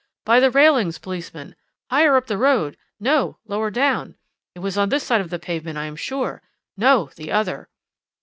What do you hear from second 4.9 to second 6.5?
side of the pavement I am sure.'